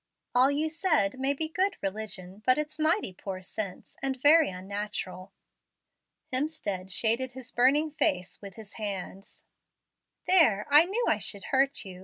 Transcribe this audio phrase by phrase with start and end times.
[0.33, 5.31] All you said may be good religion, but it's mighty poor sense, and very unnatural."
[6.33, 9.41] Hemstead shaded his burning face with his hands.
[10.25, 11.99] "There, I knew I should hurt you.